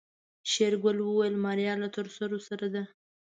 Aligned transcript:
شېرګل 0.51 0.97
وويل 1.01 1.35
ماريا 1.45 1.73
له 1.81 1.87
تورسرو 1.95 2.39
سره 2.47 2.67
ده. 2.73 2.83